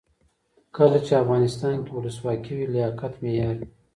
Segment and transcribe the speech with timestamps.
[0.75, 3.67] کله چې افغانستان کې ولسواکي وي لیاقت معیار وي.